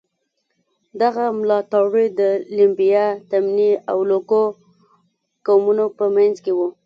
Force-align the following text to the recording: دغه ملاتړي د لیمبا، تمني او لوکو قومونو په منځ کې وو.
دغه 1.01 1.25
ملاتړي 1.39 2.07
د 2.19 2.21
لیمبا، 2.55 3.05
تمني 3.31 3.71
او 3.91 3.97
لوکو 4.11 4.41
قومونو 5.45 5.85
په 5.97 6.05
منځ 6.15 6.35
کې 6.43 6.51
وو. 6.57 6.67